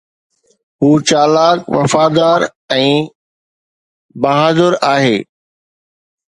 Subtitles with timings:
[0.83, 2.45] هو چالاڪ، وفادار
[2.77, 2.87] ۽
[4.27, 5.15] بهادر آهي